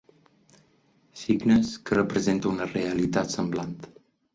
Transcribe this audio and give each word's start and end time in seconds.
Signes 1.25 1.71
que 1.85 2.01
representa 2.01 2.53
una 2.57 2.71
realitat 2.77 3.41
semblant. 3.41 3.83